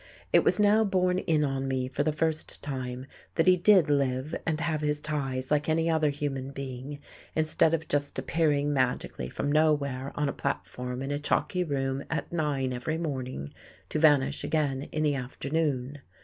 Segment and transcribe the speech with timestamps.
[0.33, 3.05] It was now borne in on me for the first time
[3.35, 6.97] that he did live and have his ties like any other human being,
[7.35, 12.33] instead of just appearing magically from nowhere on a platform in a chalky room at
[12.33, 13.53] nine every morning,
[13.89, 15.99] to vanish again in the afternoon.